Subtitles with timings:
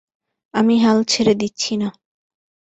[0.53, 1.89] আমি হাল ছেড়ে দিচ্ছি না।